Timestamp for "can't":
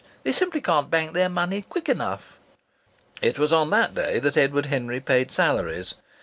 0.61-0.89